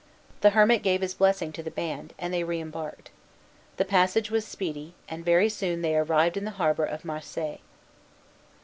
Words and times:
The 0.39 0.49
hermit 0.57 0.81
gave 0.81 1.01
his 1.01 1.13
blessing 1.13 1.51
to 1.51 1.61
the 1.61 1.69
band, 1.69 2.15
and 2.17 2.33
they 2.33 2.43
reembarked. 2.43 3.11
The 3.77 3.85
passage 3.85 4.31
was 4.31 4.47
speedy, 4.47 4.95
and 5.07 5.23
very 5.23 5.47
soon 5.47 5.83
they 5.83 5.95
arrived 5.95 6.37
in 6.37 6.43
the 6.43 6.49
harbor 6.57 6.85
of 6.85 7.05
Marseilles. 7.05 7.59